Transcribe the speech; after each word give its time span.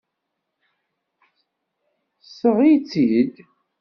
Seɣ-itt-id! 2.37 3.35